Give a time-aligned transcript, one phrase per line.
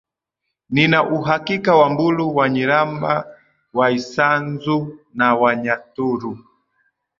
[0.69, 3.13] nina uhakika Wambulu Wanyilamba
[3.77, 4.77] Waisanzu
[5.13, 6.31] na Wanyaturu